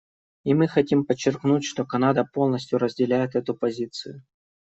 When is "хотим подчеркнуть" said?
0.67-1.63